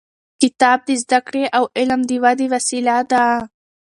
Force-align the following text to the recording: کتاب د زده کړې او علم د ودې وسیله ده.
کتاب 0.41 0.79
د 0.87 0.89
زده 1.03 1.19
کړې 1.27 1.43
او 1.57 1.63
علم 1.77 2.01
د 2.09 2.11
ودې 2.23 2.47
وسیله 2.53 2.95
ده. 3.11 3.25